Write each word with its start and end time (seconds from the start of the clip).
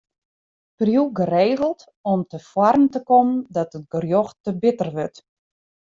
Priuw 0.79 1.09
geregeld 1.19 1.85
om 2.01 2.27
te 2.27 2.39
foaren 2.39 2.89
te 2.93 3.01
kommen 3.11 3.39
dat 3.57 3.73
it 3.77 3.85
gerjocht 3.93 4.37
te 4.45 4.51
bitter 4.63 4.89
wurdt. 4.97 5.19